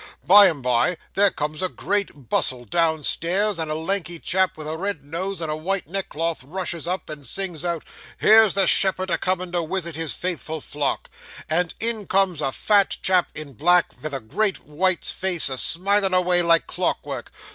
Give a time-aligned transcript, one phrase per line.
[0.25, 4.75] By and by, there comes a great bustle downstairs, and a lanky chap with a
[4.75, 7.83] red nose and a white neckcloth rushes up, and sings out,
[8.17, 11.07] "Here's the shepherd a coming to wisit his faithful flock;"
[11.47, 16.15] and in comes a fat chap in black, vith a great white face, a smilin'
[16.15, 17.31] avay like clockwork.